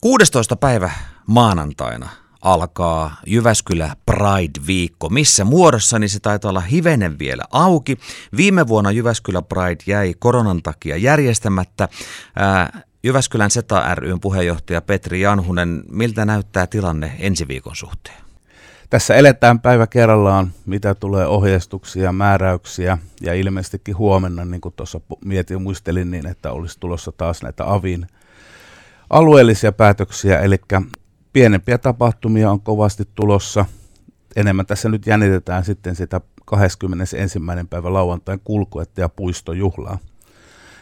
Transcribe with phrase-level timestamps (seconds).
[0.00, 0.56] 16.
[0.56, 0.90] päivä
[1.26, 2.08] maanantaina
[2.42, 5.08] alkaa Jyväskylä Pride-viikko.
[5.08, 7.98] Missä muodossa, niin se taitaa olla hivenen vielä auki.
[8.36, 11.88] Viime vuonna Jyväskylä Pride jäi koronan takia järjestämättä.
[12.36, 18.16] Ää, Jyväskylän SETA ryn puheenjohtaja Petri Janhunen, miltä näyttää tilanne ensi viikon suhteen?
[18.90, 25.62] Tässä eletään päivä kerrallaan, mitä tulee ohjeistuksia, määräyksiä ja ilmeisestikin huomenna, niin kuin tuossa mietin
[25.62, 28.06] muistelin niin, että olisi tulossa taas näitä avin
[29.10, 30.56] alueellisia päätöksiä, eli
[31.32, 33.64] pienempiä tapahtumia on kovasti tulossa.
[34.36, 37.38] Enemmän tässä nyt jännitetään sitten sitä 21.
[37.70, 39.98] päivä lauantain kulkuetta ja puistojuhlaa,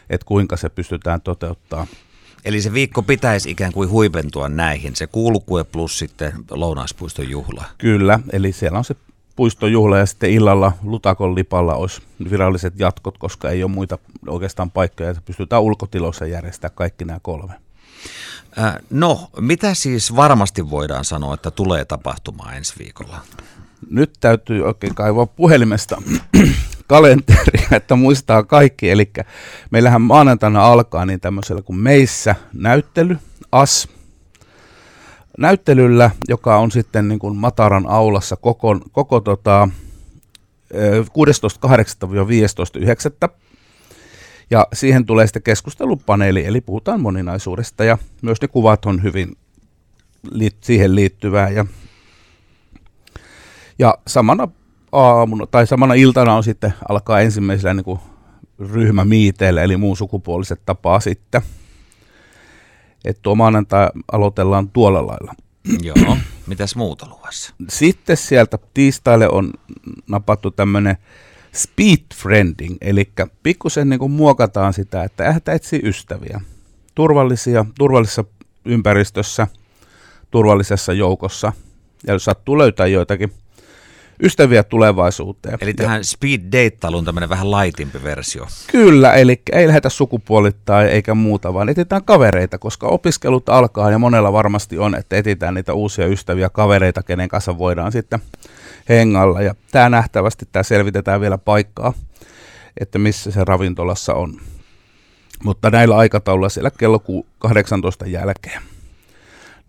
[0.09, 1.87] että kuinka se pystytään toteuttaa.
[2.45, 7.65] Eli se viikko pitäisi ikään kuin huipentua näihin, se kulkue plus sitten lounaispuiston juhla.
[7.77, 8.95] Kyllä, eli siellä on se
[9.35, 15.09] puistojuhla ja sitten illalla Lutakon lipalla olisi viralliset jatkot, koska ei ole muita oikeastaan paikkoja,
[15.09, 17.53] että pystytään ulkotiloissa järjestämään kaikki nämä kolme.
[18.89, 23.21] No, mitä siis varmasti voidaan sanoa, että tulee tapahtumaan ensi viikolla?
[23.89, 26.01] Nyt täytyy oikein kaivaa puhelimesta
[26.87, 28.89] kalenteria, että muistaa kaikki.
[28.89, 29.11] Eli
[29.71, 33.17] meillähän maanantaina alkaa niin tämmöisellä kuin meissä näyttely,
[33.51, 33.87] AS,
[35.37, 39.69] näyttelyllä, joka on sitten niin kuin Mataran aulassa koko, koko tota,
[40.73, 43.29] 16.8.-15.9.
[44.51, 49.37] Ja siihen tulee sitten keskustelupaneeli, eli puhutaan moninaisuudesta ja myös ne kuvat on hyvin
[50.61, 51.49] siihen liittyvää.
[51.49, 51.65] Ja,
[53.79, 54.47] ja samana
[54.91, 57.99] aamuna tai samana iltana on sitten alkaa ensimmäisellä niin kuin
[58.59, 61.41] ryhmämiiteillä, eli muun sukupuoliset tapaa sitten.
[63.05, 65.33] Että tuo maanantai aloitellaan tuolla lailla.
[65.81, 67.53] Joo, mitäs muuta luvassa?
[67.69, 69.53] Sitten sieltä tiistaille on
[70.07, 70.97] napattu tämmöinen
[71.59, 73.11] speed friending, eli
[73.43, 76.41] pikkusen niin kuin muokataan sitä, että ähtä etsii ystäviä.
[76.95, 78.23] Turvallisia, turvallisessa
[78.65, 79.47] ympäristössä,
[80.31, 81.53] turvallisessa joukossa.
[82.07, 83.33] Ja jos sattuu löytää joitakin
[84.23, 85.57] ystäviä tulevaisuuteen.
[85.61, 88.47] Eli tähän speed date tämmöinen vähän laitimpi versio.
[88.71, 94.33] Kyllä, eli ei lähetä sukupuolittaa eikä muuta, vaan etsitään kavereita, koska opiskelut alkaa ja monella
[94.33, 98.19] varmasti on, että etsitään niitä uusia ystäviä, kavereita, kenen kanssa voidaan sitten
[98.89, 99.41] hengalla.
[99.41, 101.93] Ja tämä nähtävästi, tämä selvitetään vielä paikkaa,
[102.79, 104.41] että missä se ravintolassa on.
[105.43, 107.01] Mutta näillä aikatauluilla siellä kello
[107.39, 108.61] 18 jälkeen.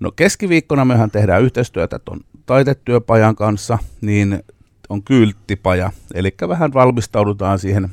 [0.00, 4.42] No keskiviikkona mehän tehdään yhteistyötä tuon taitetyöpajan kanssa, niin
[4.88, 7.90] on kylttipaja, eli vähän valmistaudutaan siihen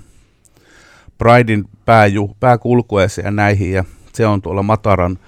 [1.17, 5.19] Pridein pääju, pääkulkueeseen ja näihin, ja se on tuolla Mataran,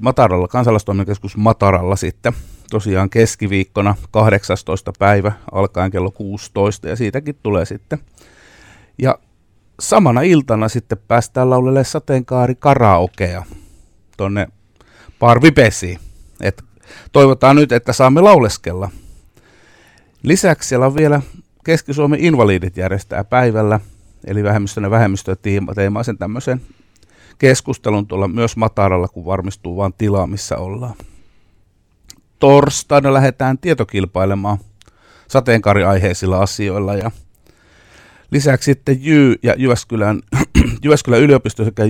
[0.00, 2.32] Mataralla, kansalaistoimintokeskus Mataralla sitten
[2.70, 4.92] tosiaan keskiviikkona 18.
[4.98, 7.98] päivä alkaen kello 16 ja siitäkin tulee sitten.
[8.98, 9.18] Ja
[9.80, 13.44] samana iltana sitten päästään laulelle sateenkaari karaokea
[14.16, 14.48] tonne
[15.18, 15.98] Parvipesiin.
[16.40, 16.64] Et
[17.12, 18.90] toivotaan nyt, että saamme lauleskella.
[20.22, 21.22] Lisäksi siellä on vielä
[21.64, 23.80] Keski-Suomen invalidit järjestää päivällä,
[24.26, 26.60] eli vähemmistön ja vähemmistöteemaisen tämmöisen
[27.38, 30.94] keskustelun tuolla myös Mataralla, kun varmistuu vain tila, missä ollaan
[32.38, 34.58] torstaina lähdetään tietokilpailemaan
[35.28, 37.10] sateenkaariaiheisilla asioilla ja
[38.30, 40.22] lisäksi sitten Jy ja Jyväskylän,
[40.84, 41.82] Jyväskylän yliopisto sekä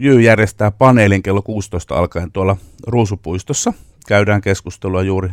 [0.00, 2.56] Jy järjestää paneelin kello 16 alkaen tuolla
[2.86, 3.72] Ruusupuistossa.
[4.08, 5.30] Käydään keskustelua juuri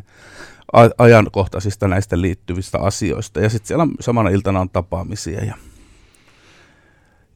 [0.97, 3.39] ajankohtaisista näistä liittyvistä asioista.
[3.39, 5.45] Ja sitten siellä samana iltana on tapaamisia.
[5.45, 5.55] Ja,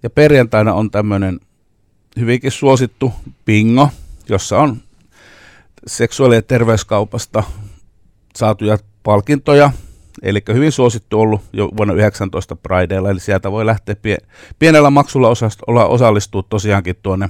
[0.03, 1.39] ja perjantaina on tämmöinen
[2.19, 3.13] hyvinkin suosittu
[3.45, 3.89] bingo,
[4.29, 4.77] jossa on
[5.87, 7.43] seksuaali- ja terveyskaupasta
[8.35, 9.71] saatuja palkintoja,
[10.21, 14.27] eli hyvin suosittu ollut jo vuonna 19 Prideilla, eli sieltä voi lähteä pie-
[14.59, 17.29] pienellä maksulla osast- osallistua tosiaankin tuonne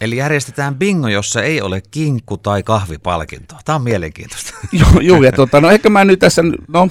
[0.00, 3.58] Eli järjestetään bingo, jossa ei ole kinkku- tai kahvipalkintoa.
[3.64, 4.54] Tämä on mielenkiintoista.
[4.80, 6.88] joo, joo ja tuota, no ehkä mä nyt tässä, no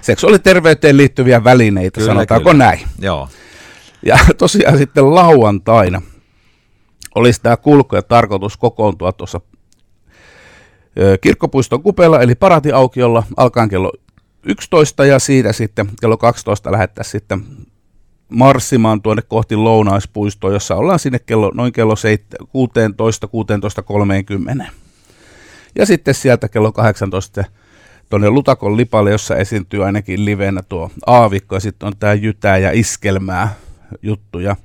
[0.00, 2.64] seksuaaliterveyteen liittyviä välineitä, kyllä, sanotaanko kyllä.
[2.64, 2.80] näin.
[2.98, 3.28] Joo.
[4.02, 6.02] Ja tosiaan sitten lauantaina
[7.14, 9.40] olisi tämä kulku ja tarkoitus kokoontua tuossa
[11.20, 13.92] kirkkopuiston kupeella, eli paratiaukiolla alkaen kello
[14.42, 17.44] 11 ja siitä sitten kello 12 lähettää sitten
[18.30, 21.94] marssimaan tuonne kohti lounaispuistoa, jossa ollaan sinne kello, noin kello
[22.52, 23.28] 16,
[24.62, 24.70] 16.30.
[25.74, 27.44] Ja sitten sieltä kello 18
[28.10, 32.70] tuonne Lutakon lipalle, jossa esiintyy ainakin livenä tuo aavikko ja sitten on tämä jytää ja
[32.72, 33.54] iskelmää
[34.02, 34.56] juttuja.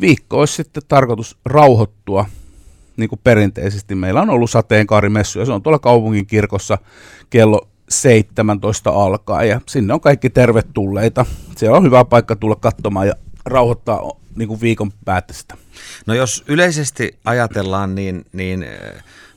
[0.00, 2.26] Viikko olisi sitten tarkoitus rauhoittua
[2.96, 6.78] niin kuin perinteisesti meillä on ollut sateenkaarimessu, ja se on tuolla kaupungin kirkossa
[7.30, 11.26] kello 17 alkaa, ja sinne on kaikki tervetulleita.
[11.56, 14.00] Siellä on hyvä paikka tulla katsomaan ja rauhoittaa
[14.36, 15.54] niin kuin viikon päätöstä.
[16.06, 18.66] No jos yleisesti ajatellaan, niin, niin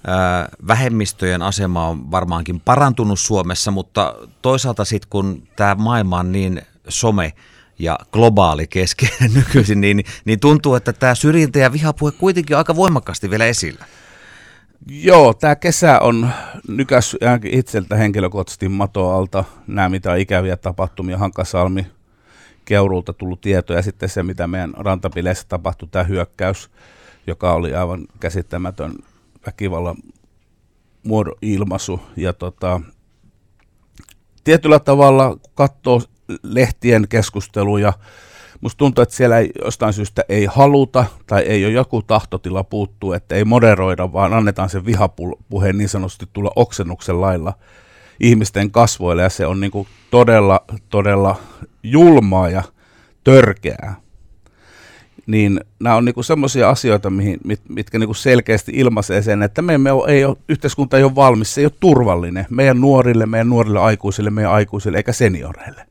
[0.07, 6.61] ää, vähemmistöjen asema on varmaankin parantunut Suomessa, mutta toisaalta sitten kun tämä maailma on niin
[6.87, 7.33] some
[7.79, 12.75] ja globaali keskeinen nykyisin, niin, niin tuntuu, että tämä syrjintä ja vihapuhe kuitenkin on aika
[12.75, 13.85] voimakkaasti vielä esillä.
[14.89, 16.29] Joo, tämä kesä on
[16.67, 17.15] nykäs
[17.45, 19.43] itseltä henkilökohtaisesti matoalta.
[19.67, 21.87] Nämä mitä ikäviä tapahtumia, Hankasalmi,
[22.65, 26.69] Keurulta tullut tieto ja sitten se, mitä meidän rantapileissä tapahtui, tämä hyökkäys,
[27.27, 28.93] joka oli aivan käsittämätön
[29.45, 29.95] väkivallan
[31.03, 32.01] muodon ilmaisu.
[32.15, 32.81] Ja tota,
[34.43, 36.01] tietyllä tavalla, kun katsoo
[36.43, 37.93] lehtien keskusteluja,
[38.61, 43.13] musta tuntuu, että siellä ei, jostain syystä ei haluta tai ei ole joku tahtotila puuttuu,
[43.13, 47.53] että ei moderoida, vaan annetaan se vihapuheen niin sanotusti tulla oksennuksen lailla
[48.19, 51.35] ihmisten kasvoille ja se on niin kuin todella, todella
[51.83, 52.63] julmaa ja
[53.23, 53.95] törkeää.
[55.25, 59.73] Niin nämä on niinku semmoisia asioita, mihin, mit, mitkä niinku selkeästi ilmaisee sen, että me
[59.73, 63.49] emme ole, ei ole, yhteiskunta ei ole valmis, se ei ole turvallinen meidän nuorille, meidän
[63.49, 65.88] nuorille aikuisille, meidän aikuisille eikä senioreille.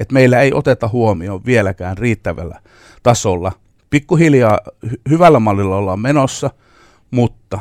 [0.00, 2.60] Et meillä ei oteta huomioon vieläkään riittävällä
[3.02, 3.52] tasolla.
[3.90, 4.58] Pikkuhiljaa
[5.10, 6.50] hyvällä mallilla ollaan menossa,
[7.10, 7.60] mutta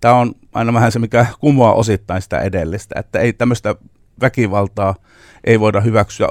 [0.00, 3.74] tämä on aina vähän se, mikä kumoaa osittain sitä edellistä, että ei tämmöistä
[4.20, 4.94] väkivaltaa
[5.44, 6.28] ei voida hyväksyä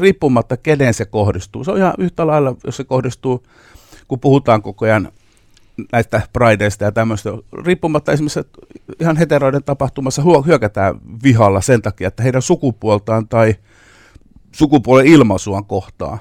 [0.00, 1.64] riippumatta kenen se kohdistuu.
[1.64, 3.42] Se on ihan yhtä lailla, jos se kohdistuu,
[4.08, 5.12] kun puhutaan koko ajan
[5.92, 7.30] näistä prideista ja tämmöistä,
[7.64, 8.40] riippumatta esimerkiksi
[9.00, 13.54] ihan heteroiden tapahtumassa hyökätään vihalla sen takia, että heidän sukupuoltaan tai
[14.52, 16.18] sukupuolen ilmaisuaan kohtaa,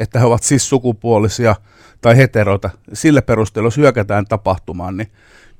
[0.00, 1.56] että he ovat siis sukupuolisia
[2.00, 5.12] tai heteroita, sillä perusteella, jos hyökätään tapahtumaan, niin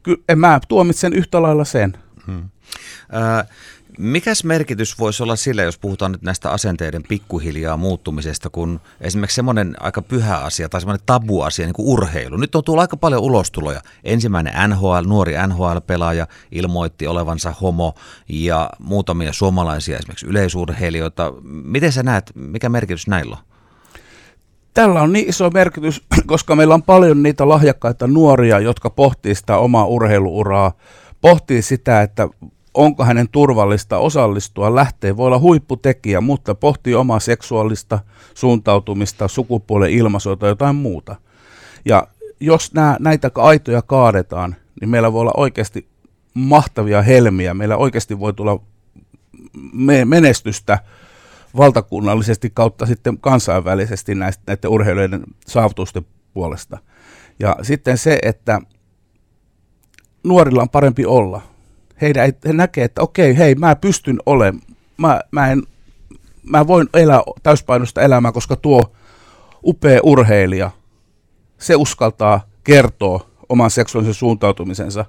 [0.03, 1.97] kyllä en mä tuomitsen yhtä lailla sen.
[2.27, 2.49] Hmm.
[3.15, 3.49] Äh,
[3.99, 9.77] Mikäs merkitys voisi olla sillä, jos puhutaan nyt näistä asenteiden pikkuhiljaa muuttumisesta, kun esimerkiksi semmoinen
[9.81, 12.37] aika pyhä asia tai semmoinen tabu-asia, niin kuin urheilu.
[12.37, 13.81] Nyt on tullut aika paljon ulostuloja.
[14.05, 17.95] Ensimmäinen NHL, nuori NHL-pelaaja ilmoitti olevansa homo
[18.29, 21.33] ja muutamia suomalaisia esimerkiksi yleisurheilijoita.
[21.43, 23.43] Miten sä näet, mikä merkitys näillä on?
[24.75, 29.57] Tällä on niin iso merkitys, koska meillä on paljon niitä lahjakkaita nuoria, jotka pohtii sitä
[29.57, 30.73] omaa urheiluuraa,
[31.21, 32.29] pohtii sitä, että
[32.75, 37.99] onko hänen turvallista osallistua, lähteä, voi olla huipputekijä, mutta pohtii omaa seksuaalista
[38.35, 41.17] suuntautumista, sukupuolen ilmaisua tai jotain muuta.
[41.85, 42.07] Ja
[42.41, 45.89] jos nää, näitä aitoja kaadetaan, niin meillä voi olla oikeasti
[46.35, 48.61] mahtavia helmiä, meillä oikeasti voi tulla
[50.05, 50.79] menestystä
[51.57, 56.79] valtakunnallisesti kautta sitten kansainvälisesti näistä, näiden urheilijoiden saavutusten puolesta.
[57.39, 58.61] Ja sitten se, että
[60.25, 61.52] nuorilla on parempi olla
[62.03, 64.63] heidän, he näkee, että okei, hei, mä pystyn olemaan,
[64.97, 65.63] mä, mä, en,
[66.43, 68.93] mä voin elää täyspainosta elämää, koska tuo
[69.65, 70.71] upea urheilija,
[71.59, 75.05] se uskaltaa kertoa oman seksuaalisen suuntautumisensa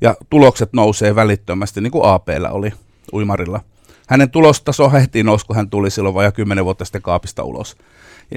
[0.00, 2.72] ja tulokset nousee välittömästi, niin kuin APllä oli
[3.12, 3.60] uimarilla.
[4.08, 7.76] Hänen tulostaso heti nousi, kun hän tuli silloin vajaa kymmenen vuotta sitten kaapista ulos.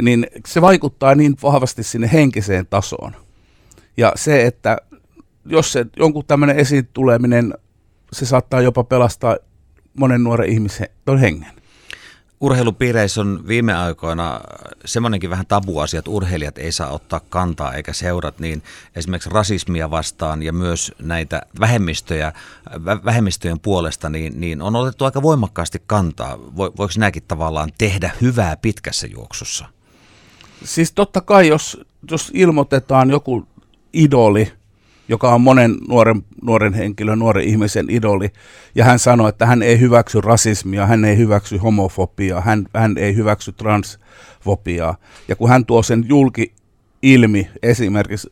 [0.02, 3.16] Niin se vaikuttaa niin vahvasti sinne henkiseen tasoon.
[3.98, 4.78] Ja se, että
[5.46, 7.54] jos se jonkun tämmöinen esiin tuleminen
[8.13, 9.38] se saattaa jopa pelastaa
[9.94, 10.88] monen nuoren ihmisen
[11.22, 11.52] hengen.
[12.42, 14.42] Urheilupiireissä on viime aikoina
[14.86, 18.63] semmoinenkin vähän tabuasia, että urheilijat ei saa ottaa kantaa eikä seurat, niin
[18.96, 22.34] esimerkiksi rasismia vastaan ja myös näitä vähemmistöjä,
[23.06, 26.39] vähemmistöjen puolesta, niin, niin on otettu aika voimakkaasti kantaa.
[26.58, 29.65] Voiko nämäkin tavallaan tehdä hyvää pitkässä juoksussa?
[30.63, 33.48] Siis totta kai, jos, jos ilmoitetaan joku
[33.94, 34.53] idoli,
[35.07, 38.29] joka on monen nuoren, nuoren henkilön, nuoren ihmisen idoli,
[38.75, 43.15] ja hän sanoi, että hän ei hyväksy rasismia, hän ei hyväksy homofobiaa, hän, hän ei
[43.15, 44.95] hyväksy transfobiaa.
[45.27, 46.53] Ja kun hän tuo sen julki
[47.01, 48.29] ilmi, esimerkiksi,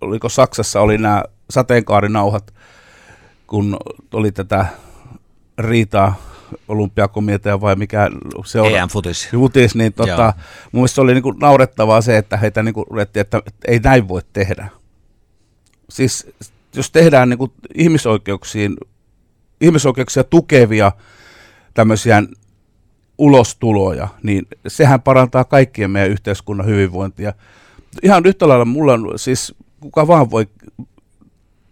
[0.00, 2.54] oliko Saksassa oli nämä sateenkaarinauhat,
[3.46, 3.76] kun
[4.12, 4.66] oli tätä
[5.58, 6.14] riitaa
[6.68, 8.10] olympiakomitea vai mikä
[8.44, 8.72] se on.
[8.72, 9.28] EM-futis.
[9.30, 10.32] Futis, niin tota,
[10.72, 12.86] mun mielestä se oli niinku naurettavaa se, että heitä niinku,
[13.16, 14.68] että ei näin voi tehdä
[15.90, 16.26] siis
[16.74, 18.76] jos tehdään niin kuin ihmisoikeuksiin,
[19.60, 20.92] ihmisoikeuksia tukevia
[21.74, 22.22] tämmöisiä
[23.18, 27.32] ulostuloja, niin sehän parantaa kaikkien meidän yhteiskunnan hyvinvointia.
[28.02, 30.46] Ihan yhtä lailla mulla on siis, kuka vaan voi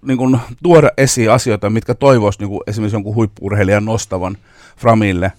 [0.02, 4.36] niin kuin, tuoda esiin asioita, mitkä toivoisi niin kuin esimerkiksi jonkun huippurheilijan nostavan
[4.76, 5.32] Framille,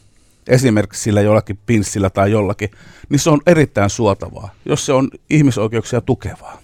[0.47, 2.69] esimerkiksi sillä jollakin pinssillä tai jollakin,
[3.09, 6.61] niin se on erittäin suotavaa, jos se on ihmisoikeuksia tukevaa.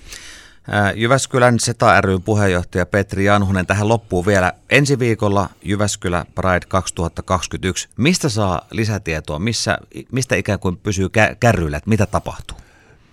[0.96, 7.90] Jyväskylän SETA ryn puheenjohtaja Petri Janhunen tähän loppuu vielä ensi viikolla Jyväskylä Pride 2021.
[7.98, 9.40] Mistä saa lisätietoa?
[9.40, 9.78] Missä,
[10.12, 12.58] mistä ikään kuin pysyy kä- kärryillä, että mitä tapahtuu?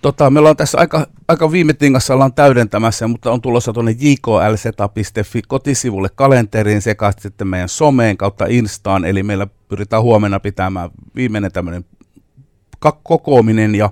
[0.01, 5.41] Tota, me ollaan tässä aika, aika viime tingassa ollaan täydentämässä, mutta on tulossa tuonne jklseta.fi
[5.47, 11.85] kotisivulle kalenteriin sekä sitten meidän someen kautta Instaan, eli meillä pyritään huomenna pitämään viimeinen tämmöinen
[13.03, 13.89] kokoaminen ja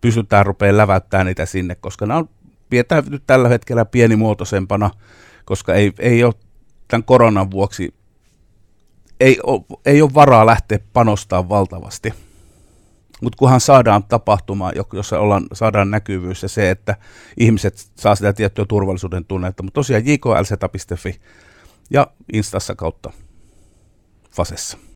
[0.00, 2.28] pystytään rupeaa läväyttää niitä sinne, koska nämä on
[2.70, 4.90] pidetään nyt tällä hetkellä pienimuotoisempana,
[5.44, 6.34] koska ei, ei ole
[6.88, 7.94] tämän koronan vuoksi,
[9.20, 12.14] ei ole, ei ole varaa lähteä panostaa valtavasti.
[13.22, 16.96] Mutta kunhan saadaan tapahtuma, jossa ollaan, saadaan näkyvyys ja se, että
[17.36, 19.62] ihmiset saa sitä tiettyä turvallisuuden tunnetta.
[19.62, 21.20] Mutta tosiaan jklz.fi
[21.90, 23.12] ja Instassa kautta
[24.30, 24.78] Fasessa.